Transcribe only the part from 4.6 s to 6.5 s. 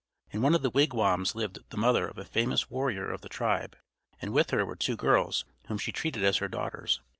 were two girls whom she treated as her